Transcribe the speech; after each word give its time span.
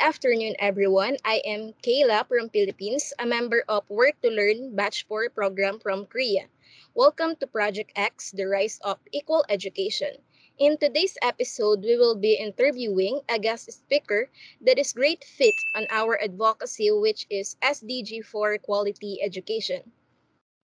Good 0.00 0.16
afternoon, 0.16 0.56
everyone. 0.58 1.18
I 1.26 1.42
am 1.44 1.74
Kayla 1.84 2.26
from 2.26 2.48
Philippines, 2.48 3.12
a 3.18 3.26
member 3.26 3.64
of 3.68 3.84
Work 3.90 4.16
to 4.22 4.30
Learn 4.30 4.74
Batch 4.74 5.04
4 5.04 5.28
program 5.28 5.78
from 5.78 6.06
Korea. 6.06 6.48
Welcome 6.94 7.36
to 7.36 7.46
Project 7.46 7.92
X, 7.94 8.32
the 8.32 8.48
rise 8.48 8.80
of 8.80 8.96
equal 9.12 9.44
education. 9.50 10.16
In 10.56 10.78
today's 10.78 11.18
episode, 11.20 11.84
we 11.84 11.98
will 12.00 12.16
be 12.16 12.32
interviewing 12.32 13.20
a 13.28 13.38
guest 13.38 13.70
speaker 13.70 14.30
that 14.64 14.78
is 14.78 14.96
great 14.96 15.22
fit 15.22 15.52
on 15.76 15.84
our 15.90 16.16
advocacy, 16.24 16.90
which 16.90 17.26
is 17.28 17.60
SDG 17.60 18.24
for 18.24 18.56
quality 18.56 19.20
education. 19.20 19.92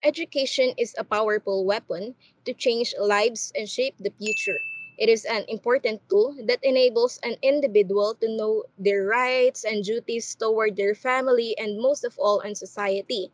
Education 0.02 0.72
is 0.78 0.96
a 0.96 1.04
powerful 1.04 1.66
weapon 1.66 2.14
to 2.46 2.54
change 2.54 2.94
lives 2.98 3.52
and 3.54 3.68
shape 3.68 3.96
the 4.00 4.16
future. 4.16 4.56
It 4.98 5.08
is 5.08 5.24
an 5.24 5.44
important 5.48 6.02
tool 6.08 6.36
that 6.44 6.62
enables 6.62 7.18
an 7.22 7.36
individual 7.42 8.14
to 8.16 8.28
know 8.28 8.64
their 8.78 9.04
rights 9.04 9.64
and 9.64 9.82
duties 9.84 10.34
toward 10.34 10.76
their 10.76 10.94
family 10.94 11.56
and 11.58 11.78
most 11.80 12.04
of 12.04 12.18
all 12.18 12.40
in 12.40 12.54
society. 12.54 13.32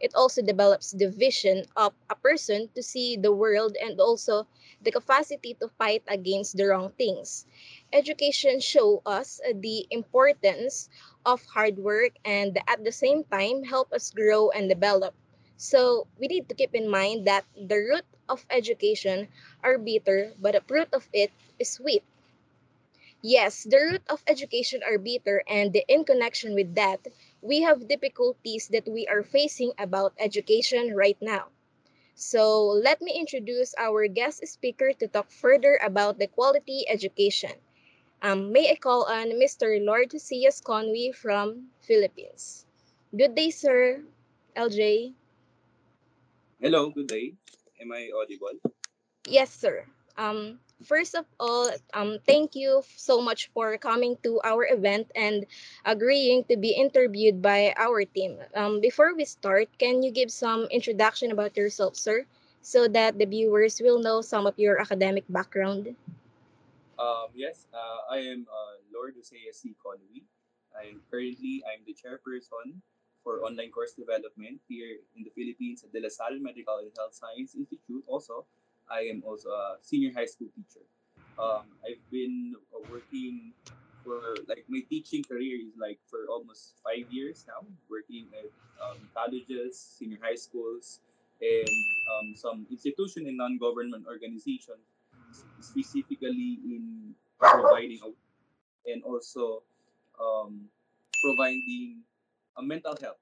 It 0.00 0.14
also 0.14 0.42
develops 0.42 0.90
the 0.92 1.08
vision 1.08 1.66
of 1.76 1.94
a 2.10 2.14
person 2.16 2.68
to 2.74 2.82
see 2.82 3.16
the 3.16 3.32
world 3.32 3.76
and 3.80 4.00
also 4.00 4.46
the 4.82 4.90
capacity 4.90 5.54
to 5.60 5.68
fight 5.68 6.02
against 6.08 6.56
the 6.56 6.66
wrong 6.66 6.90
things. 6.90 7.46
Education 7.92 8.60
show 8.60 9.02
us 9.06 9.40
the 9.54 9.86
importance 9.90 10.88
of 11.24 11.44
hard 11.54 11.78
work 11.78 12.12
and 12.24 12.58
at 12.66 12.84
the 12.84 12.92
same 12.92 13.24
time 13.24 13.64
help 13.64 13.92
us 13.92 14.10
grow 14.10 14.50
and 14.50 14.68
develop. 14.68 15.14
So 15.60 16.08
we 16.18 16.28
need 16.28 16.48
to 16.48 16.54
keep 16.56 16.74
in 16.74 16.88
mind 16.88 17.26
that 17.28 17.44
the 17.54 17.76
root 17.76 18.06
of 18.28 18.46
education 18.50 19.28
are 19.62 19.78
bitter, 19.78 20.32
but 20.40 20.54
the 20.54 20.62
fruit 20.62 20.88
of 20.92 21.08
it 21.12 21.32
is 21.60 21.70
sweet. 21.70 22.04
Yes, 23.22 23.64
the 23.64 23.78
root 23.78 24.02
of 24.08 24.22
education 24.26 24.82
are 24.82 24.98
bitter, 24.98 25.42
and 25.48 25.74
in 25.88 26.04
connection 26.04 26.54
with 26.54 26.74
that, 26.76 27.06
we 27.42 27.62
have 27.62 27.88
difficulties 27.88 28.68
that 28.68 28.88
we 28.88 29.06
are 29.06 29.22
facing 29.22 29.72
about 29.78 30.14
education 30.18 30.94
right 30.94 31.18
now. 31.20 31.48
So 32.14 32.64
let 32.66 33.00
me 33.02 33.12
introduce 33.12 33.74
our 33.78 34.06
guest 34.08 34.46
speaker 34.46 34.92
to 34.94 35.08
talk 35.08 35.30
further 35.30 35.78
about 35.82 36.18
the 36.18 36.26
quality 36.28 36.84
education. 36.88 37.60
Um, 38.22 38.52
may 38.52 38.70
I 38.70 38.76
call 38.76 39.04
on 39.04 39.38
Mr. 39.38 39.78
Lord 39.80 40.12
C.S. 40.20 40.60
Conway 40.60 41.12
from 41.12 41.70
Philippines. 41.80 42.66
Good 43.16 43.34
day, 43.34 43.50
sir. 43.50 44.04
LJ. 44.56 45.14
Hello, 46.60 46.90
good 46.90 47.08
day. 47.08 47.32
Am 47.80 47.90
I 47.90 48.10
audible? 48.12 48.52
Yes, 49.24 49.48
sir. 49.48 49.86
Um, 50.18 50.60
first 50.84 51.14
of 51.14 51.24
all, 51.40 51.70
um, 51.94 52.18
thank 52.26 52.54
you 52.54 52.84
so 52.96 53.22
much 53.22 53.48
for 53.54 53.78
coming 53.78 54.18
to 54.24 54.40
our 54.44 54.68
event 54.68 55.08
and 55.16 55.46
agreeing 55.86 56.44
to 56.52 56.58
be 56.58 56.76
interviewed 56.76 57.40
by 57.40 57.72
our 57.78 58.04
team. 58.04 58.36
Um, 58.54 58.80
before 58.82 59.16
we 59.16 59.24
start, 59.24 59.72
can 59.78 60.02
you 60.02 60.12
give 60.12 60.30
some 60.30 60.68
introduction 60.68 61.32
about 61.32 61.56
yourself, 61.56 61.96
sir, 61.96 62.26
so 62.60 62.86
that 62.88 63.16
the 63.16 63.24
viewers 63.24 63.80
will 63.80 63.98
know 63.98 64.20
some 64.20 64.46
of 64.46 64.52
your 64.58 64.78
academic 64.80 65.24
background? 65.30 65.96
Um, 67.00 67.32
yes, 67.32 67.64
uh, 67.72 68.12
I 68.12 68.18
am 68.20 68.44
uh, 68.44 68.76
Lord 68.92 69.14
Jose 69.16 69.32
C. 69.32 69.72
I'm 70.76 71.00
currently 71.08 71.64
I'm 71.64 71.80
the 71.88 71.96
chairperson 71.96 72.84
for 73.22 73.44
online 73.44 73.70
course 73.70 73.92
development 73.92 74.60
here 74.68 74.96
in 75.16 75.24
the 75.24 75.30
Philippines 75.30 75.84
at 75.84 75.92
De 75.92 76.00
La 76.00 76.08
Salle 76.08 76.40
Medical 76.40 76.78
and 76.80 76.90
Health 76.96 77.14
Science 77.14 77.54
Institute. 77.54 78.02
Also, 78.06 78.44
I 78.90 79.06
am 79.06 79.22
also 79.26 79.50
a 79.50 79.76
senior 79.82 80.12
high 80.14 80.26
school 80.26 80.48
teacher. 80.56 80.84
Um, 81.38 81.64
I've 81.86 82.02
been 82.10 82.56
uh, 82.74 82.80
working 82.90 83.52
for 84.04 84.20
like 84.48 84.64
my 84.68 84.80
teaching 84.88 85.22
career 85.24 85.60
is 85.60 85.76
like 85.76 85.98
for 86.08 86.26
almost 86.28 86.80
five 86.84 87.06
years 87.12 87.44
now, 87.46 87.64
working 87.88 88.26
at 88.32 88.48
um, 88.80 88.98
colleges, 89.14 89.78
senior 89.78 90.18
high 90.20 90.36
schools, 90.36 91.00
and 91.40 91.68
um, 92.12 92.34
some 92.36 92.66
institution 92.70 93.26
and 93.26 93.36
non-government 93.36 94.04
organization, 94.08 94.76
specifically 95.60 96.60
in 96.64 97.14
providing 97.38 98.00
and 98.86 99.02
also 99.04 99.62
um, 100.20 100.68
providing 101.24 102.02
a 102.56 102.62
mental 102.62 102.96
health 103.00 103.20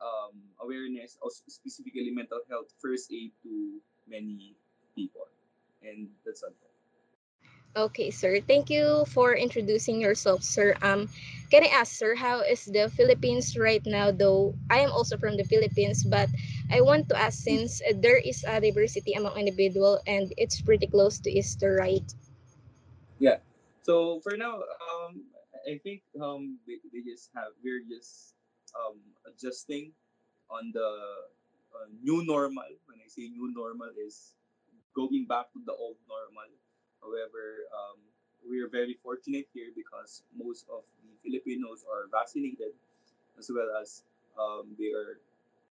um, 0.00 0.42
awareness, 0.60 1.16
also 1.22 1.42
specifically 1.48 2.10
mental 2.12 2.40
health 2.48 2.72
first 2.80 3.12
aid 3.12 3.32
to 3.42 3.80
many 4.08 4.56
people, 4.96 5.26
and 5.82 6.08
that's 6.24 6.42
all. 6.42 6.52
Okay, 7.76 8.10
sir. 8.10 8.40
Thank 8.40 8.70
you 8.70 9.04
for 9.06 9.34
introducing 9.34 10.00
yourself, 10.00 10.42
sir. 10.42 10.74
Um, 10.82 11.08
can 11.50 11.64
I 11.64 11.68
ask, 11.72 11.92
sir, 11.94 12.14
how 12.16 12.40
is 12.40 12.66
the 12.66 12.88
Philippines 12.90 13.56
right 13.56 13.82
now? 13.86 14.10
Though 14.10 14.54
I 14.70 14.78
am 14.80 14.90
also 14.90 15.16
from 15.16 15.36
the 15.36 15.44
Philippines, 15.44 16.04
but 16.04 16.28
I 16.70 16.80
want 16.80 17.08
to 17.10 17.16
ask 17.16 17.38
since 17.38 17.80
uh, 17.80 17.94
there 17.96 18.18
is 18.18 18.44
a 18.46 18.60
diversity 18.60 19.12
among 19.14 19.36
individual 19.38 20.00
and 20.06 20.32
it's 20.36 20.60
pretty 20.60 20.86
close 20.86 21.18
to 21.20 21.30
Easter, 21.30 21.76
right? 21.80 22.04
Yeah. 23.18 23.38
So 23.82 24.20
for 24.20 24.36
now, 24.36 24.56
um, 24.60 25.24
I 25.68 25.78
think 25.82 26.02
um, 26.20 26.58
they, 26.66 26.78
they 26.92 27.02
just 27.04 27.30
have 27.34 27.52
we're 27.62 27.82
just 27.88 28.34
um, 28.76 28.98
adjusting 29.26 29.92
on 30.50 30.72
the 30.72 30.90
uh, 31.74 31.88
new 32.02 32.24
normal. 32.24 32.68
When 32.86 32.98
I 33.00 33.08
say 33.08 33.28
new 33.28 33.52
normal, 33.54 33.90
is 33.98 34.34
going 34.94 35.26
back 35.28 35.52
to 35.52 35.60
the 35.64 35.72
old 35.72 35.96
normal. 36.08 36.50
However, 37.00 37.66
um, 37.72 37.98
we 38.48 38.60
are 38.60 38.68
very 38.68 38.98
fortunate 39.02 39.46
here 39.54 39.70
because 39.74 40.22
most 40.36 40.66
of 40.70 40.82
the 41.02 41.14
Filipinos 41.22 41.84
are 41.88 42.08
vaccinated, 42.10 42.74
as 43.38 43.50
well 43.52 43.70
as 43.80 44.04
um, 44.38 44.74
they 44.78 44.92
are 44.92 45.20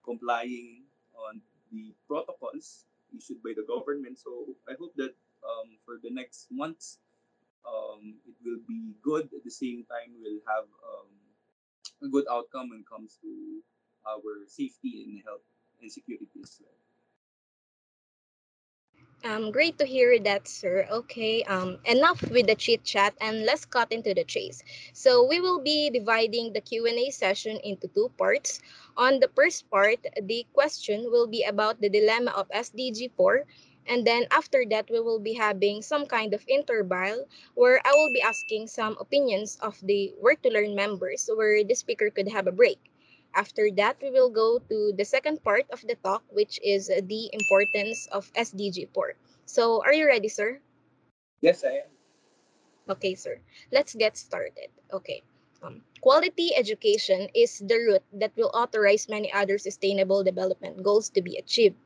complying 0.04 0.84
on 1.16 1.40
the 1.72 1.94
protocols 2.06 2.84
issued 3.16 3.42
by 3.42 3.52
the 3.56 3.64
government. 3.66 4.18
So 4.18 4.54
I 4.68 4.74
hope 4.78 4.94
that 4.96 5.14
um, 5.42 5.78
for 5.84 5.98
the 6.02 6.10
next 6.10 6.48
months 6.50 6.98
um, 7.66 8.14
it 8.26 8.36
will 8.44 8.62
be 8.68 8.94
good. 9.02 9.28
At 9.34 9.42
the 9.44 9.50
same 9.50 9.84
time, 9.90 10.14
we'll 10.22 10.44
have 10.46 10.66
um, 10.86 11.10
a 12.02 12.08
good 12.08 12.24
outcome 12.30 12.70
when 12.70 12.80
it 12.80 12.88
comes 12.88 13.18
to 13.22 13.62
our 14.06 14.46
safety 14.46 15.04
and 15.04 15.22
health 15.24 15.44
and 15.80 15.90
security 15.90 16.40
as 16.42 16.56
well. 16.60 16.76
Um, 19.24 19.50
great 19.50 19.78
to 19.78 19.86
hear 19.86 20.20
that, 20.20 20.46
sir. 20.46 20.86
Okay, 20.90 21.42
um, 21.44 21.78
enough 21.86 22.22
with 22.30 22.46
the 22.46 22.54
chit 22.54 22.84
chat 22.84 23.14
and 23.20 23.44
let's 23.44 23.64
cut 23.64 23.90
into 23.90 24.14
the 24.14 24.22
chase. 24.22 24.62
So 24.92 25.26
we 25.26 25.40
will 25.40 25.58
be 25.58 25.90
dividing 25.90 26.52
the 26.52 26.60
Q&A 26.60 27.10
session 27.10 27.58
into 27.64 27.88
two 27.88 28.12
parts. 28.18 28.60
On 28.96 29.18
the 29.18 29.30
first 29.34 29.68
part, 29.70 29.98
the 30.22 30.46
question 30.52 31.10
will 31.10 31.26
be 31.26 31.42
about 31.42 31.80
the 31.80 31.88
dilemma 31.88 32.32
of 32.36 32.46
SDG4 32.50 33.42
and 33.88 34.06
then 34.06 34.26
after 34.30 34.64
that 34.70 34.90
we 34.90 35.00
will 35.00 35.18
be 35.20 35.34
having 35.34 35.82
some 35.82 36.06
kind 36.06 36.34
of 36.34 36.44
interval 36.48 37.26
where 37.54 37.80
I 37.84 37.92
will 37.92 38.12
be 38.12 38.22
asking 38.22 38.68
some 38.68 38.96
opinions 39.00 39.58
of 39.62 39.78
the 39.82 40.14
work 40.20 40.42
to 40.42 40.50
learn 40.50 40.74
members 40.74 41.28
where 41.32 41.64
the 41.64 41.74
speaker 41.74 42.10
could 42.10 42.28
have 42.28 42.46
a 42.46 42.52
break. 42.52 42.78
After 43.34 43.68
that, 43.76 44.00
we 44.00 44.10
will 44.10 44.30
go 44.30 44.58
to 44.58 44.92
the 44.96 45.04
second 45.04 45.44
part 45.44 45.68
of 45.70 45.82
the 45.82 45.96
talk, 46.00 46.24
which 46.32 46.58
is 46.64 46.88
the 46.88 47.30
importance 47.32 48.08
of 48.10 48.32
SDG4. 48.32 49.12
So, 49.44 49.82
are 49.84 49.92
you 49.92 50.06
ready, 50.06 50.28
sir? 50.28 50.58
Yes, 51.42 51.62
I 51.62 51.84
am. 51.84 51.90
Okay, 52.88 53.14
sir. 53.14 53.38
Let's 53.70 53.94
get 53.94 54.16
started. 54.16 54.72
Okay. 54.90 55.22
Um, 55.62 55.82
quality 56.00 56.54
education 56.56 57.28
is 57.34 57.58
the 57.58 57.76
root 57.76 58.04
that 58.12 58.32
will 58.36 58.50
authorize 58.54 59.08
many 59.08 59.32
other 59.32 59.58
sustainable 59.58 60.24
development 60.24 60.82
goals 60.82 61.10
to 61.10 61.20
be 61.20 61.36
achieved. 61.36 61.76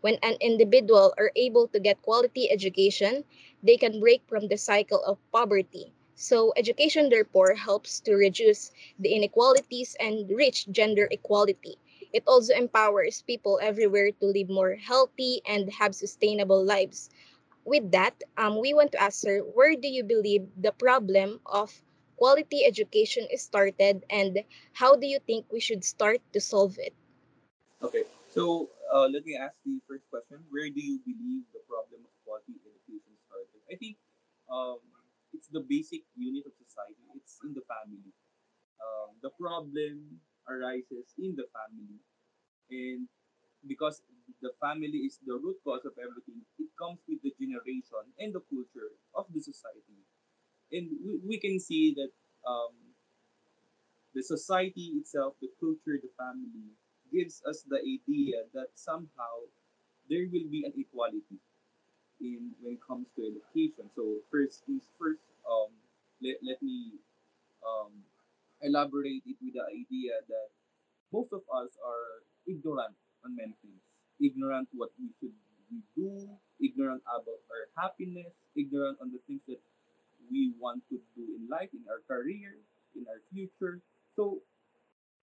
When 0.00 0.16
an 0.22 0.36
individual 0.40 1.14
are 1.18 1.32
able 1.36 1.66
to 1.68 1.78
get 1.80 2.02
quality 2.02 2.50
education, 2.50 3.24
they 3.62 3.76
can 3.76 4.00
break 4.00 4.22
from 4.26 4.48
the 4.48 4.56
cycle 4.56 5.02
of 5.04 5.18
poverty. 5.32 5.92
So, 6.14 6.52
education 6.56 7.08
therefore 7.10 7.54
helps 7.54 8.00
to 8.00 8.14
reduce 8.14 8.70
the 8.98 9.14
inequalities 9.14 9.96
and 10.00 10.28
reach 10.30 10.68
gender 10.70 11.08
equality. 11.10 11.78
It 12.12 12.24
also 12.26 12.54
empowers 12.54 13.22
people 13.22 13.58
everywhere 13.62 14.10
to 14.12 14.26
live 14.26 14.48
more 14.48 14.74
healthy 14.76 15.42
and 15.46 15.72
have 15.74 15.94
sustainable 15.94 16.62
lives 16.64 17.10
with 17.64 17.90
that, 17.92 18.22
um, 18.36 18.58
we 18.58 18.72
want 18.74 18.92
to 18.92 19.02
ask 19.02 19.20
sir, 19.20 19.40
where 19.40 19.74
do 19.76 19.88
you 19.88 20.02
believe 20.04 20.48
the 20.56 20.72
problem 20.72 21.40
of 21.46 21.82
quality 22.16 22.64
education 22.64 23.26
is 23.30 23.42
started 23.42 24.04
and 24.10 24.44
how 24.74 24.96
do 24.96 25.06
you 25.06 25.18
think 25.20 25.46
we 25.52 25.60
should 25.60 25.84
start 25.84 26.20
to 26.32 26.40
solve 26.40 26.78
it? 26.78 26.94
Okay. 27.82 28.04
So 28.38 28.70
uh, 28.94 29.08
let 29.10 29.24
me 29.26 29.34
ask 29.34 29.56
the 29.66 29.80
first 29.88 30.06
question. 30.10 30.38
Where 30.54 30.70
do 30.70 30.78
you 30.78 31.02
believe 31.02 31.44
the 31.50 31.62
problem 31.66 32.06
of 32.06 32.14
quality 32.22 32.54
education 32.62 33.14
started? 33.26 33.60
I 33.66 33.74
think 33.82 33.96
um, 34.46 34.78
it's 35.34 35.48
the 35.50 35.64
basic 35.66 36.06
unit 36.14 36.46
of 36.46 36.54
society. 36.54 37.02
It's 37.18 37.34
in 37.42 37.52
the 37.58 37.66
family. 37.66 38.14
Um, 38.78 39.18
the 39.26 39.32
problem 39.34 40.22
arises 40.48 41.10
in 41.18 41.34
the 41.34 41.48
family. 41.50 41.98
And 42.70 43.08
because 43.66 44.02
the 44.42 44.52
family 44.62 45.06
is 45.08 45.18
the 45.26 45.36
root 45.38 45.58
cause 45.64 45.84
of 45.86 45.96
everything, 45.98 46.40
it 46.60 46.70
comes 46.78 47.00
with 47.08 47.20
the 47.26 47.34
generation 47.40 48.04
and 48.20 48.30
the 48.34 48.44
culture 48.50 48.92
of 49.18 49.26
the 49.34 49.42
society. 49.42 49.98
And 50.72 50.86
we, 51.04 51.12
we 51.26 51.36
can 51.40 51.60
see 51.60 51.94
that 51.98 52.12
um, 52.48 52.74
The 54.14 54.22
society 54.22 54.92
itself, 55.00 55.36
the 55.40 55.48
culture, 55.58 55.98
the 56.02 56.10
family, 56.18 56.76
gives 57.12 57.42
us 57.48 57.64
the 57.68 57.78
idea 57.78 58.44
that 58.54 58.68
somehow 58.74 59.48
there 60.08 60.26
will 60.32 60.48
be 60.50 60.64
an 60.64 60.72
equality 60.76 61.38
in 62.20 62.50
when 62.60 62.74
it 62.74 62.82
comes 62.82 63.06
to 63.16 63.22
education. 63.22 63.90
So 63.94 64.18
first 64.30 64.64
things 64.66 64.88
first, 64.98 65.22
um, 65.46 65.70
let, 66.22 66.36
let 66.42 66.62
me 66.62 66.98
um, 67.62 67.92
elaborate 68.62 69.22
it 69.26 69.36
with 69.42 69.54
the 69.54 69.66
idea 69.70 70.18
that 70.28 70.48
most 71.12 71.32
of 71.32 71.42
us 71.54 71.70
are 71.84 72.24
ignorant 72.46 72.96
on 73.24 73.36
many 73.36 73.54
things. 73.62 73.82
Ignorant 74.20 74.68
what 74.74 74.90
we 74.98 75.08
should 75.20 75.34
we 75.70 75.84
do, 75.94 76.26
ignorant 76.60 77.02
about 77.06 77.44
our 77.52 77.68
happiness, 77.76 78.32
ignorant 78.56 78.98
on 79.00 79.12
the 79.12 79.20
things 79.28 79.40
that 79.46 79.60
we 80.30 80.52
want 80.58 80.82
to 80.88 80.98
do 81.14 81.24
in 81.36 81.46
life, 81.48 81.68
in 81.72 81.84
our 81.88 82.00
career, 82.08 82.56
in 82.96 83.04
our 83.08 83.20
future. 83.32 83.80
So 84.16 84.40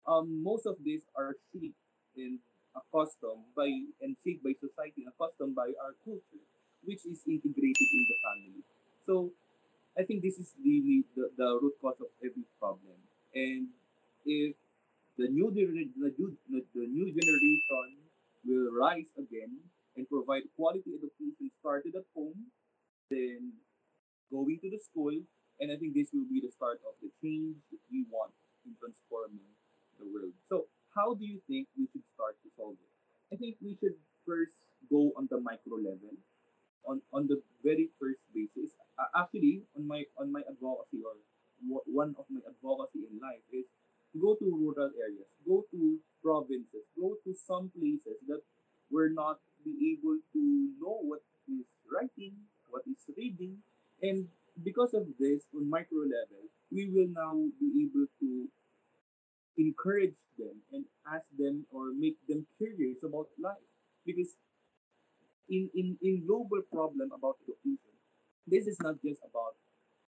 um, 0.08 0.44
most 0.44 0.66
of 0.66 0.76
these 0.84 1.02
are 1.16 1.36
shaped 1.52 1.76
and 2.18 2.40
accustomed 2.76 3.46
by 3.56 3.68
and 4.02 4.16
shaped 4.24 4.44
by 4.44 4.54
society 4.60 5.06
accustomed 5.08 5.56
by 5.56 5.72
our 5.82 5.96
culture, 6.04 6.44
which 6.84 7.06
is 7.06 7.20
integrated 7.28 7.88
in 7.94 8.04
the 8.08 8.18
family. 8.24 8.62
So 9.06 9.32
I 9.98 10.04
think 10.04 10.22
this 10.22 10.38
is 10.38 10.52
really 10.64 11.06
the, 11.16 11.32
the 11.38 11.60
root 11.62 11.74
cause 11.82 12.00
of 12.02 12.12
every 12.20 12.44
problem. 12.60 13.00
And 13.34 13.68
if 14.26 14.56
the 15.18 15.28
new 15.28 15.52
the 15.52 15.66
new, 15.66 16.38
the 16.50 16.86
new 16.88 17.08
generation 17.08 17.98
will 18.46 18.72
rise 18.76 19.10
again 19.18 19.56
and 19.96 20.08
provide 20.10 20.44
quality 20.56 20.92
education 20.92 21.50
started 21.60 21.96
at 21.96 22.04
home, 22.14 22.52
then 23.10 23.54
going 24.30 24.60
to 24.62 24.70
the 24.70 24.80
school, 24.84 25.16
and 25.60 25.72
I 25.72 25.78
think 25.78 25.96
this 25.96 26.12
will 26.12 26.28
be 26.28 26.44
the 26.44 26.52
start 26.52 26.84
of 26.84 27.00
the 27.00 27.08
change 27.24 27.56
that 27.72 27.80
we 27.88 28.04
want 28.12 28.36
in 28.68 28.76
transforming 28.76 29.56
the 30.00 30.06
world. 30.06 30.34
So, 30.50 30.66
how 30.96 31.14
do 31.14 31.26
you 31.26 31.40
think 31.48 31.68
we 31.78 31.88
should 31.92 32.06
start 32.16 32.36
to 32.44 32.50
solve 32.58 32.78
it? 32.80 32.92
I 33.34 33.36
think 33.38 33.58
we 33.62 33.78
should 33.80 33.96
first 34.26 34.52
go 34.90 35.12
on 35.18 35.28
the 35.32 35.40
micro 35.40 35.78
level 35.78 36.14
on 36.86 37.02
on 37.14 37.28
the 37.28 37.42
very 37.64 37.90
first 38.00 38.22
basis. 38.34 38.72
Uh, 38.98 39.10
actually, 39.18 39.64
on 39.76 39.88
my 39.88 40.04
on 40.18 40.32
my 40.32 40.42
advocacy 40.48 41.02
or 41.04 41.18
one 41.86 42.16
of 42.20 42.26
my 42.30 42.42
advocacy 42.46 43.08
in 43.10 43.20
life 43.20 43.42
is 43.52 43.66
go 44.22 44.36
to 44.36 44.46
rural 44.46 44.92
areas, 45.02 45.28
go 45.48 45.66
to 45.72 46.00
provinces, 46.24 46.86
go 47.00 47.16
to 47.26 47.34
some 47.36 47.72
places 47.76 48.18
that 48.28 48.42
we're 48.92 49.10
not 49.12 49.40
be 49.66 49.98
able 49.98 50.18
to 50.34 50.42
know 50.80 51.02
what 51.02 51.22
is 51.50 51.66
writing, 51.92 52.34
what 52.70 52.84
is 52.88 53.02
reading, 53.18 53.58
and 54.02 54.28
because 54.64 54.94
of 54.94 55.06
this, 55.20 55.44
on 55.56 55.70
micro 55.70 56.00
level, 56.00 56.44
we 56.72 56.90
will 56.94 57.10
now 57.12 57.34
be 57.60 57.84
able 57.84 58.06
to 58.20 58.48
encourage 59.58 60.16
them 60.38 60.56
and 60.74 60.86
ask 61.14 61.26
them 61.38 61.66
or 61.72 61.94
make 61.94 62.18
them 62.28 62.46
curious 62.58 62.98
about 63.04 63.28
life 63.40 63.68
because 64.06 64.36
in, 65.50 65.70
in, 65.76 65.98
in 66.02 66.26
global 66.26 66.62
problem 66.72 67.12
about 67.16 67.38
education, 67.44 67.94
this 68.48 68.68
is 68.68 68.78
not 68.82 68.96
just 69.04 69.20
about 69.24 69.56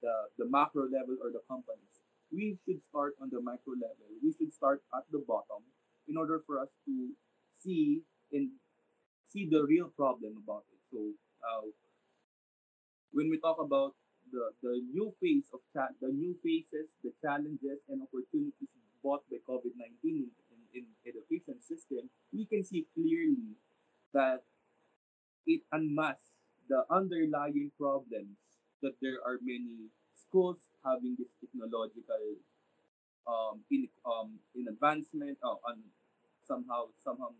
the, 0.02 0.12
the 0.38 0.46
macro 0.50 0.84
level 0.84 1.16
or 1.22 1.30
the 1.32 1.42
companies. 1.48 1.94
We 2.32 2.58
should 2.66 2.80
start 2.90 3.14
on 3.22 3.30
the 3.30 3.40
micro 3.40 3.74
level. 3.74 4.06
We 4.22 4.34
should 4.38 4.52
start 4.52 4.82
at 4.94 5.04
the 5.12 5.22
bottom 5.26 5.62
in 6.08 6.16
order 6.16 6.42
for 6.46 6.60
us 6.60 6.68
to 6.86 7.10
see 7.62 8.02
and 8.32 8.50
see 9.30 9.48
the 9.50 9.64
real 9.66 9.90
problem 9.96 10.34
about 10.44 10.64
it. 10.72 10.80
So 10.92 10.98
uh, 11.44 11.66
when 13.12 13.30
we 13.30 13.38
talk 13.38 13.58
about 13.60 13.94
the, 14.32 14.50
the 14.62 14.80
new 14.92 15.12
phase 15.20 15.46
of 15.52 15.60
cha- 15.72 15.94
the 16.00 16.08
new 16.12 16.34
phases, 16.42 16.86
the 17.02 17.12
challenges 17.22 17.78
and 17.88 18.02
opportunities 18.02 18.70
brought 19.02 19.22
by 19.30 19.38
COVID 19.48 19.74
nineteen 19.76 20.30
in, 20.50 20.60
in, 20.74 20.84
education 21.06 21.60
system, 21.60 22.10
we 22.32 22.44
can 22.46 22.64
see 22.64 22.86
clearly 22.94 23.56
that 24.12 24.42
it 25.46 25.62
unmasks 25.72 26.34
the 26.68 26.84
underlying 26.90 27.70
problems 27.78 28.36
that 28.82 28.92
there 29.00 29.18
are 29.24 29.38
many 29.42 29.88
schools 30.14 30.58
having 30.84 31.16
this 31.18 31.30
technological 31.40 32.36
um, 33.26 33.60
in 33.70 33.88
um, 34.04 34.38
in 34.54 34.66
advancement 34.68 35.38
uh, 35.42 35.58
on 35.66 35.82
somehow 36.46 36.86
somehow 37.02 37.30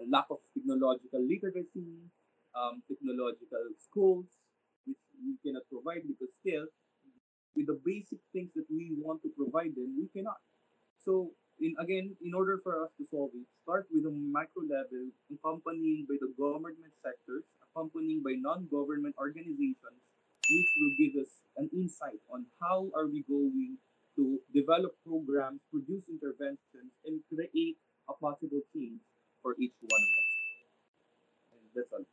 a 0.00 0.04
lack 0.08 0.26
of 0.30 0.38
technological 0.54 1.20
literacy, 1.20 2.08
um, 2.54 2.82
technological 2.88 3.68
schools 3.76 4.26
which 4.86 5.00
we 5.20 5.36
cannot 5.44 5.62
provide 5.68 6.02
because 6.06 6.32
still 6.40 6.64
with 7.56 7.66
the 7.66 7.78
basic 7.84 8.18
things 8.32 8.48
that 8.54 8.64
we 8.70 8.94
want 8.96 9.20
to 9.22 9.28
provide 9.36 9.74
them 9.76 9.92
we 9.98 10.08
cannot. 10.14 10.40
So, 11.04 11.32
in 11.60 11.74
again, 11.78 12.16
in 12.24 12.34
order 12.34 12.60
for 12.62 12.84
us 12.84 12.90
to 12.98 13.04
solve 13.10 13.30
it, 13.34 13.46
start 13.62 13.86
with 13.92 14.04
a 14.06 14.10
micro 14.10 14.62
level, 14.64 15.08
accompanying 15.32 16.06
by 16.08 16.16
the 16.20 16.32
government 16.36 16.76
sectors, 17.02 17.44
accompanying 17.64 18.22
by 18.24 18.36
non-government 18.36 19.14
organizations, 19.18 20.00
which 20.48 20.70
will 20.80 20.94
give 20.98 21.14
us 21.20 21.32
an 21.56 21.68
insight 21.72 22.20
on 22.32 22.46
how 22.60 22.88
are 22.94 23.06
we 23.06 23.24
going 23.28 23.76
to 24.16 24.40
develop 24.52 24.96
programs, 25.06 25.60
produce 25.70 26.04
interventions, 26.08 26.92
and 27.04 27.20
create 27.28 27.76
a 28.08 28.14
possible 28.20 28.60
change 28.74 29.00
for 29.42 29.54
each 29.60 29.76
one 29.80 30.00
of 30.00 30.12
us. 30.20 30.28
And 31.52 31.64
that's 31.74 31.92
all. 31.92 32.04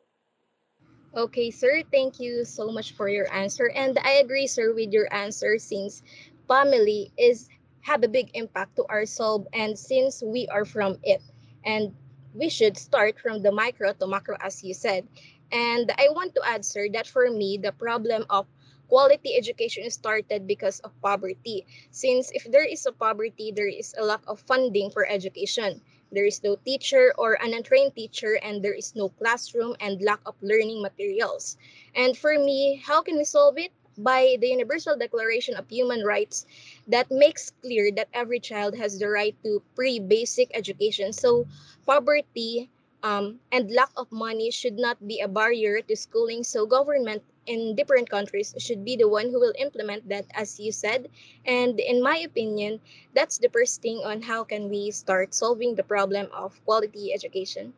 Okay, 1.23 1.49
sir, 1.51 1.81
thank 1.91 2.19
you 2.19 2.45
so 2.45 2.71
much 2.71 2.91
for 2.93 3.09
your 3.09 3.31
answer. 3.33 3.71
And 3.73 3.97
I 3.97 4.21
agree, 4.23 4.45
sir, 4.45 4.73
with 4.73 4.91
your 4.91 5.11
answer 5.11 5.57
since 5.57 6.03
family 6.47 7.11
is 7.17 7.49
have 7.87 8.03
a 8.03 8.07
big 8.11 8.29
impact 8.35 8.75
to 8.75 8.85
ourselves 8.89 9.47
and 9.53 9.79
since 9.79 10.21
we 10.21 10.47
are 10.49 10.65
from 10.65 10.97
it. 11.03 11.21
And 11.65 11.95
we 12.33 12.49
should 12.49 12.77
start 12.77 13.19
from 13.19 13.41
the 13.41 13.51
micro 13.51 13.93
to 13.93 14.07
macro 14.07 14.37
as 14.41 14.63
you 14.63 14.73
said. 14.73 15.07
And 15.51 15.91
I 15.97 16.09
want 16.11 16.35
to 16.35 16.41
add, 16.45 16.65
sir, 16.65 16.87
that 16.93 17.07
for 17.07 17.31
me 17.31 17.57
the 17.57 17.71
problem 17.71 18.25
of 18.29 18.45
quality 18.89 19.35
education 19.35 19.89
started 19.89 20.47
because 20.47 20.79
of 20.81 20.91
poverty. 21.01 21.65
Since 21.91 22.31
if 22.31 22.49
there 22.51 22.65
is 22.65 22.85
a 22.85 22.91
poverty, 22.91 23.51
there 23.55 23.67
is 23.69 23.95
a 23.97 24.03
lack 24.03 24.21
of 24.27 24.39
funding 24.41 24.91
for 24.91 25.07
education 25.07 25.81
there 26.11 26.25
is 26.25 26.41
no 26.43 26.55
teacher 26.55 27.13
or 27.17 27.33
an 27.43 27.53
untrained 27.53 27.95
teacher, 27.95 28.39
and 28.41 28.63
there 28.63 28.73
is 28.73 28.95
no 28.95 29.09
classroom 29.09 29.75
and 29.79 30.01
lack 30.01 30.21
of 30.25 30.35
learning 30.41 30.81
materials. 30.81 31.57
And 31.95 32.17
for 32.17 32.39
me, 32.39 32.81
how 32.83 33.01
can 33.01 33.17
we 33.17 33.25
solve 33.25 33.57
it? 33.57 33.71
By 33.97 34.37
the 34.39 34.47
Universal 34.49 34.97
Declaration 34.97 35.55
of 35.55 35.69
Human 35.69 36.03
Rights 36.03 36.45
that 36.87 37.11
makes 37.11 37.51
clear 37.61 37.91
that 37.95 38.09
every 38.13 38.39
child 38.39 38.77
has 38.77 38.99
the 38.99 39.09
right 39.09 39.35
to 39.43 39.61
pre 39.75 39.99
basic 39.99 40.49
education. 40.53 41.13
So, 41.13 41.47
poverty 41.85 42.69
um, 43.03 43.39
and 43.51 43.71
lack 43.71 43.91
of 43.97 44.11
money 44.11 44.51
should 44.51 44.77
not 44.77 45.07
be 45.07 45.19
a 45.19 45.27
barrier 45.27 45.81
to 45.81 45.95
schooling. 45.95 46.43
So, 46.43 46.65
government 46.65 47.23
in 47.45 47.75
different 47.75 48.09
countries 48.09 48.53
should 48.59 48.83
be 48.85 48.95
the 48.95 49.07
one 49.07 49.29
who 49.31 49.39
will 49.39 49.53
implement 49.59 50.09
that, 50.09 50.25
as 50.33 50.59
you 50.59 50.71
said. 50.71 51.09
And 51.45 51.79
in 51.79 52.01
my 52.03 52.17
opinion, 52.17 52.81
that's 53.13 53.37
the 53.37 53.49
first 53.49 53.81
thing 53.81 54.01
on 54.03 54.23
how 54.23 54.43
can 54.43 54.69
we 54.69 54.91
start 54.91 55.33
solving 55.33 55.75
the 55.75 55.83
problem 55.83 56.27
of 56.33 56.63
quality 56.65 57.13
education. 57.13 57.73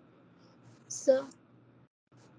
So, 0.88 1.28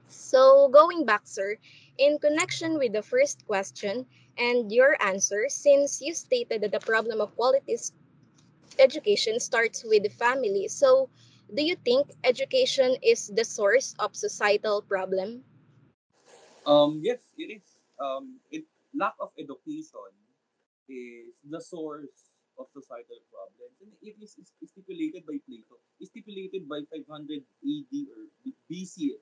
so 0.08 0.68
going 0.68 1.04
back, 1.04 1.22
sir, 1.24 1.56
in 2.00 2.18
connection 2.18 2.78
with 2.78 2.92
the 2.92 3.02
first 3.02 3.46
question 3.46 4.06
and 4.38 4.72
your 4.72 4.96
answer, 5.02 5.48
since 5.48 6.00
you 6.00 6.14
stated 6.14 6.62
that 6.62 6.72
the 6.72 6.80
problem 6.80 7.20
of 7.20 7.36
quality 7.36 7.76
education 8.78 9.38
starts 9.38 9.84
with 9.84 10.02
the 10.02 10.08
family, 10.08 10.68
so 10.68 11.10
do 11.54 11.62
you 11.62 11.76
think 11.76 12.10
education 12.24 12.96
is 13.02 13.28
the 13.28 13.44
source 13.44 13.94
of 13.98 14.16
societal 14.16 14.82
problem? 14.82 15.44
Um, 16.66 17.00
yes, 17.02 17.20
it 17.38 17.50
is. 17.52 17.76
Um, 18.00 18.40
it 18.50 18.64
lack 18.94 19.14
of 19.20 19.30
education 19.38 20.10
is 20.88 21.34
the 21.48 21.60
source 21.60 22.32
of 22.58 22.66
societal 22.72 23.20
problems, 23.32 23.76
and 23.80 23.92
it 24.02 24.16
is 24.20 24.36
stipulated 24.64 25.26
by 25.26 25.38
Plato, 25.46 25.76
stipulated 26.02 26.68
by 26.68 26.80
500 26.90 27.42
AD 27.64 27.92
or 28.16 28.22
BC, 28.68 29.16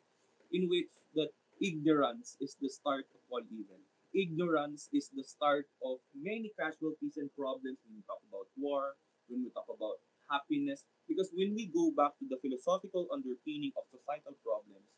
in 0.52 0.68
which 0.68 0.90
that 1.14 1.30
ignorance 1.60 2.36
is 2.40 2.56
the 2.60 2.68
start 2.68 3.06
of 3.14 3.20
all 3.30 3.42
evil. 3.50 3.80
Ignorance 4.14 4.88
is 4.92 5.10
the 5.14 5.24
start 5.24 5.66
of 5.84 5.98
many 6.14 6.52
casualties 6.58 7.16
and 7.16 7.30
problems 7.36 7.78
when 7.84 7.96
we 7.96 8.02
talk 8.06 8.22
about 8.28 8.48
war, 8.56 8.96
when 9.28 9.44
we 9.44 9.50
talk 9.50 9.68
about 9.68 9.98
happiness, 10.30 10.84
because 11.08 11.30
when 11.34 11.54
we 11.54 11.66
go 11.66 11.90
back 11.96 12.12
to 12.18 12.26
the 12.28 12.38
philosophical 12.42 13.08
underpinning 13.12 13.72
of 13.76 13.84
societal 13.90 14.36
problems, 14.44 14.88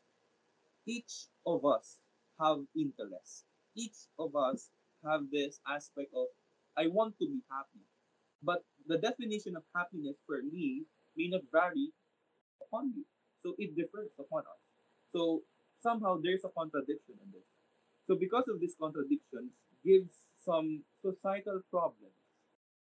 each 0.85 1.27
of 1.45 1.65
us 1.65 1.97
have 2.39 2.59
interests. 2.75 3.43
Each 3.75 3.97
of 4.19 4.35
us 4.35 4.69
have 5.05 5.29
this 5.31 5.59
aspect 5.67 6.13
of 6.15 6.27
I 6.77 6.87
want 6.87 7.17
to 7.19 7.27
be 7.27 7.41
happy. 7.49 7.83
But 8.43 8.63
the 8.87 8.97
definition 8.97 9.55
of 9.55 9.63
happiness 9.75 10.17
for 10.25 10.41
me 10.41 10.85
may 11.15 11.27
not 11.29 11.41
vary 11.51 11.91
upon 12.61 12.93
you. 12.95 13.05
So 13.43 13.55
it 13.57 13.75
differs 13.75 14.09
upon 14.19 14.41
us. 14.41 14.61
So 15.13 15.43
somehow 15.81 16.17
there's 16.21 16.43
a 16.45 16.53
contradiction 16.57 17.15
in 17.23 17.31
this. 17.31 17.47
So 18.07 18.15
because 18.15 18.45
of 18.47 18.59
these 18.59 18.75
contradictions 18.79 19.51
gives 19.85 20.11
some 20.43 20.83
societal 21.01 21.61
problems 21.69 22.17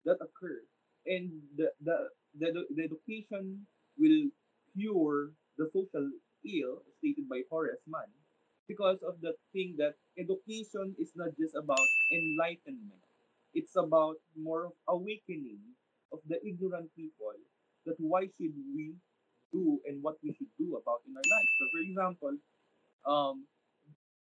that 0.05 0.17
occur 0.21 0.61
and 1.05 1.31
the, 1.55 1.71
the 1.81 2.09
the 2.37 2.65
the 2.75 2.83
education 2.83 3.65
will 3.97 4.29
cure 4.73 5.31
the 5.57 5.69
social 5.73 6.11
ill 6.45 6.83
stated 6.99 7.27
by 7.29 7.41
Horace 7.49 7.81
Mann 7.87 8.11
because 8.67 8.99
of 9.01 9.19
the 9.21 9.33
thing 9.53 9.75
that 9.77 9.95
education 10.19 10.95
is 10.99 11.11
not 11.15 11.29
just 11.39 11.55
about 11.55 11.87
enlightenment. 12.11 13.01
It's 13.53 13.75
about 13.75 14.17
more 14.35 14.65
of 14.65 14.73
awakening 14.87 15.63
of 16.11 16.19
the 16.27 16.37
ignorant 16.45 16.91
people 16.95 17.33
that 17.85 17.95
why 17.97 18.27
should 18.37 18.53
we 18.75 18.93
do 19.51 19.79
and 19.87 20.03
what 20.03 20.17
we 20.23 20.33
should 20.35 20.51
do 20.59 20.75
about 20.75 21.01
in 21.07 21.15
our 21.15 21.23
life. 21.23 21.49
So 21.57 21.65
for 21.71 21.81
example, 21.81 22.33
um, 23.07 23.47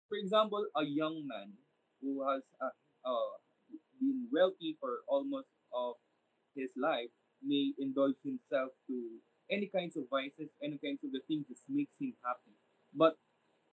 for 0.09 0.17
example, 0.17 0.65
a 0.75 0.83
young 0.85 1.23
man 1.27 1.53
who 2.01 2.23
has 2.29 2.43
uh, 2.61 2.71
uh, 3.05 3.33
been 3.99 4.27
wealthy 4.31 4.77
for 4.79 5.01
almost 5.07 5.47
of 5.73 5.95
his 6.55 6.69
life 6.77 7.09
may 7.43 7.73
indulge 7.79 8.15
himself 8.23 8.71
to 8.87 8.95
any 9.51 9.67
kinds 9.67 9.95
of 9.97 10.03
vices, 10.09 10.49
any 10.63 10.77
kinds 10.83 11.03
of 11.03 11.11
the 11.11 11.21
things 11.27 11.45
that 11.49 11.59
makes 11.69 11.91
him 11.99 12.13
happy. 12.23 12.55
But 12.93 13.15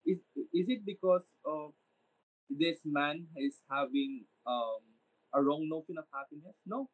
is 0.05 0.19
is 0.53 0.67
it 0.69 0.85
because 0.85 1.23
of 1.45 1.73
this 2.49 2.79
man 2.85 3.27
is 3.37 3.55
having 3.69 4.25
um, 4.45 4.83
a 5.33 5.41
wrong 5.41 5.67
notion 5.69 5.97
of 5.97 6.05
happiness? 6.13 6.55
No, 6.65 6.89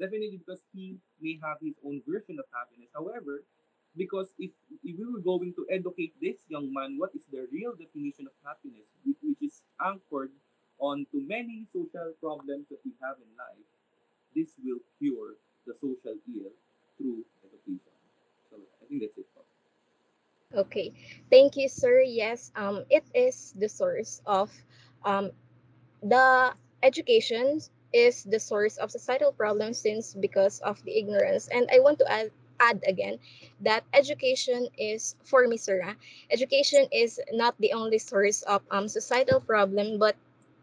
definitely 0.00 0.38
because 0.38 0.60
he 0.72 0.98
may 1.20 1.38
have 1.42 1.58
his 1.62 1.74
own 1.84 2.02
version 2.08 2.38
of 2.38 2.46
happiness. 2.54 2.90
However, 2.94 3.44
because 3.96 4.28
if, 4.38 4.50
if 4.84 4.96
we 4.98 5.04
were 5.04 5.20
going 5.20 5.52
to 5.54 5.66
educate 5.70 6.14
this 6.20 6.36
young 6.48 6.72
man 6.72 6.96
what 6.98 7.10
is 7.14 7.22
the 7.32 7.46
real 7.52 7.72
definition 7.76 8.26
of 8.26 8.32
happiness, 8.44 8.86
which, 9.04 9.16
is 9.42 9.62
anchored 9.84 10.30
on 10.78 11.04
to 11.12 11.20
many 11.26 11.66
social 11.72 12.12
problems 12.20 12.66
that 12.70 12.78
we 12.84 12.92
have 13.02 13.16
in 13.18 13.28
life, 13.36 13.66
this 14.34 14.54
will 14.64 14.78
cure 14.98 15.34
the 15.66 15.74
social 15.80 16.16
ill 16.36 16.52
through 16.98 17.24
education. 17.44 17.94
So 18.50 18.56
I 18.82 18.86
think 18.88 19.02
that's 19.02 19.18
it. 19.18 19.26
Okay, 20.54 20.92
thank 21.30 21.56
you, 21.56 21.68
sir. 21.68 22.02
Yes, 22.02 22.52
um, 22.56 22.84
it 22.90 23.04
is 23.14 23.54
the 23.56 23.68
source 23.68 24.20
of 24.26 24.52
um, 25.04 25.30
the 26.02 26.52
education 26.82 27.60
is 27.92 28.24
the 28.24 28.38
source 28.38 28.76
of 28.76 28.90
societal 28.90 29.32
problems 29.32 29.78
since 29.78 30.14
because 30.14 30.60
of 30.60 30.82
the 30.84 30.96
ignorance. 30.98 31.48
And 31.48 31.68
I 31.72 31.80
want 31.80 31.98
to 32.00 32.10
add, 32.10 32.30
add 32.62 32.82
again 32.86 33.18
that 33.60 33.84
education 33.92 34.68
is 34.78 35.16
for 35.24 35.46
me, 35.48 35.58
sir. 35.58 35.82
ah, 35.84 35.96
Education 36.30 36.86
is 36.92 37.20
not 37.32 37.54
the 37.58 37.72
only 37.72 37.98
source 37.98 38.42
of 38.42 38.62
um, 38.70 38.88
societal 38.88 39.40
problem, 39.40 39.98
but 39.98 40.16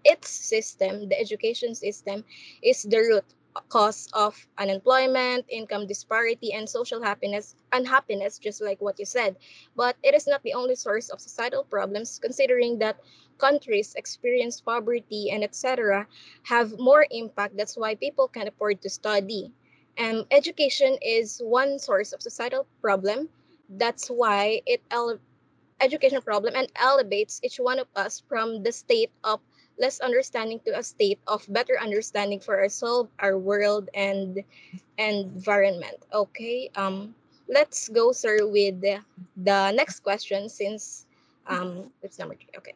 its 0.05 0.29
system, 0.29 1.09
the 1.09 1.19
education 1.19 1.75
system, 1.75 2.23
is 2.63 2.83
the 2.83 2.99
root 2.99 3.25
cause 3.69 4.07
of 4.13 4.47
unemployment, 4.57 5.45
income 5.49 5.87
disparity, 5.87 6.53
and 6.53 6.69
social 6.69 7.01
happiness, 7.03 7.55
unhappiness, 7.71 8.37
just 8.39 8.61
like 8.61 8.79
what 8.81 8.99
you 8.99 9.05
said. 9.05 9.35
But 9.75 9.97
it 10.03 10.13
is 10.15 10.27
not 10.27 10.43
the 10.43 10.53
only 10.53 10.75
source 10.75 11.09
of 11.09 11.19
societal 11.21 11.63
problems, 11.63 12.19
considering 12.19 12.79
that 12.79 12.99
countries 13.37 13.95
experience 13.95 14.61
poverty 14.61 15.29
and 15.31 15.43
etc. 15.43 16.07
have 16.43 16.77
more 16.79 17.05
impact. 17.11 17.57
That's 17.57 17.77
why 17.77 17.95
people 17.95 18.27
can 18.27 18.47
afford 18.47 18.81
to 18.83 18.89
study. 18.89 19.51
And 19.99 20.25
education 20.31 20.97
is 21.03 21.41
one 21.43 21.77
source 21.79 22.13
of 22.13 22.23
societal 22.23 22.65
problem. 22.81 23.29
That's 23.69 24.09
why 24.09 24.61
it 24.65 24.81
ele- 24.91 25.19
education 25.81 26.21
problem 26.21 26.55
and 26.55 26.71
elevates 26.75 27.41
each 27.43 27.57
one 27.59 27.79
of 27.79 27.87
us 27.95 28.23
from 28.27 28.63
the 28.63 28.71
state 28.71 29.11
of 29.23 29.41
less 29.79 29.99
understanding 29.99 30.59
to 30.65 30.77
a 30.77 30.83
state 30.83 31.19
of 31.27 31.45
better 31.49 31.79
understanding 31.79 32.39
for 32.39 32.59
ourselves, 32.59 33.09
our 33.19 33.37
world, 33.37 33.89
and 33.93 34.43
environment. 34.97 36.05
Okay. 36.13 36.71
Um, 36.75 37.15
let's 37.47 37.89
go, 37.89 38.11
sir, 38.11 38.47
with 38.47 38.81
the, 38.81 39.71
next 39.71 40.01
question 40.01 40.49
since 40.49 41.05
um, 41.47 41.91
it's 42.03 42.19
number 42.19 42.35
three. 42.35 42.51
Okay. 42.57 42.73